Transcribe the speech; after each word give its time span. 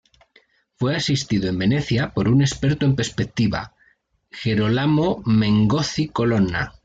Fue 0.79 0.95
asistido 0.95 1.47
en 1.47 1.59
Venecia 1.59 2.11
por 2.11 2.27
un 2.27 2.41
experto 2.41 2.87
en 2.87 2.95
perspectiva, 2.95 3.75
Gerolamo 4.31 5.21
Mengozzi-Colonna. 5.27 6.73